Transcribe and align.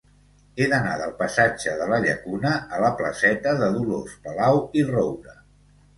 He 0.61 0.67
d'anar 0.71 0.93
del 1.01 1.11
passatge 1.19 1.75
de 1.83 1.89
la 1.93 1.99
Llacuna 2.05 2.53
a 2.77 2.81
la 2.85 2.91
placeta 3.03 3.53
de 3.63 3.69
Dolors 3.77 4.17
Palau 4.25 4.63
i 4.81 4.87
Roura. 4.93 5.37